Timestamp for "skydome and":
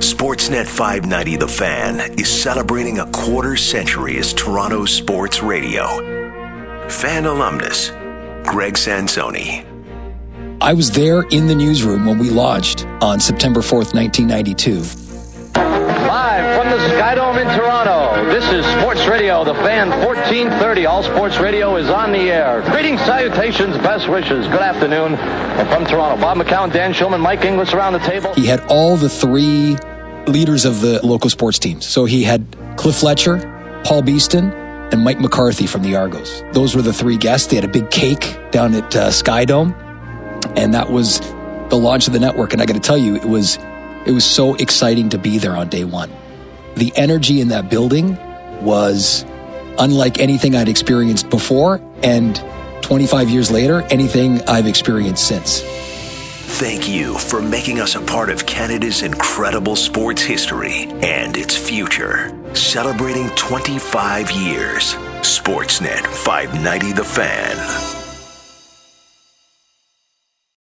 39.10-40.72